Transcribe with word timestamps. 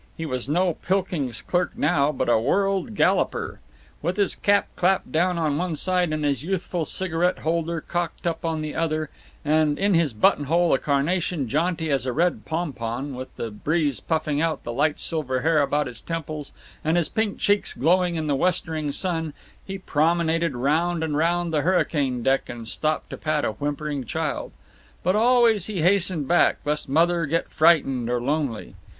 He 0.17 0.25
was 0.25 0.49
no 0.49 0.73
Pilkings 0.73 1.43
clerk 1.43 1.77
now, 1.77 2.11
but 2.11 2.27
a 2.27 2.39
world 2.39 2.95
galloper. 2.95 3.59
With 4.01 4.17
his 4.17 4.33
cap 4.33 4.67
clapped 4.75 5.11
down 5.11 5.37
on 5.37 5.59
one 5.59 5.75
side 5.75 6.11
and 6.11 6.25
his 6.25 6.41
youthful 6.41 6.85
cigarette 6.85 7.37
holder 7.37 7.81
cocked 7.81 8.25
up 8.25 8.43
on 8.43 8.61
the 8.63 8.73
other, 8.73 9.11
and 9.45 9.77
in 9.77 9.93
his 9.93 10.11
buttonhole 10.13 10.73
a 10.73 10.79
carnation 10.79 11.47
jaunty 11.47 11.91
as 11.91 12.07
a 12.07 12.13
red 12.13 12.45
pompon, 12.45 13.13
with 13.13 13.35
the 13.35 13.51
breeze 13.51 13.99
puffing 13.99 14.41
out 14.41 14.63
the 14.63 14.73
light 14.73 14.97
silver 14.97 15.41
hair 15.41 15.61
about 15.61 15.85
his 15.85 16.01
temples 16.01 16.51
and 16.83 16.97
his 16.97 17.07
pink 17.07 17.37
cheeks 17.37 17.71
glowing 17.71 18.15
in 18.15 18.25
the 18.25 18.35
westering 18.35 18.91
sun, 18.91 19.35
he 19.67 19.77
promenaded 19.77 20.55
round 20.55 21.03
and 21.03 21.15
round 21.15 21.53
the 21.53 21.61
hurricane 21.61 22.23
deck 22.23 22.49
and 22.49 22.67
stopped 22.67 23.11
to 23.11 23.17
pat 23.17 23.45
a 23.45 23.51
whimpering 23.51 24.03
child. 24.03 24.51
But 25.03 25.15
always 25.15 25.67
he 25.67 25.83
hastened 25.83 26.27
back, 26.27 26.57
lest 26.65 26.89
Mother 26.89 27.27
get 27.27 27.49
frightened 27.51 28.09
or 28.09 28.19
lonely. 28.19 28.73